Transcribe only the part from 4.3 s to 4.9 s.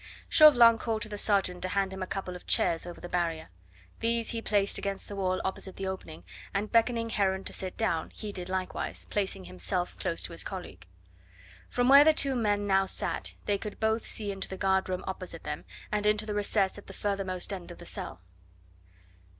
he placed